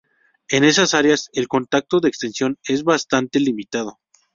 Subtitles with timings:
[0.49, 3.99] En esas áreas el contacto de extensión es bastante limitado.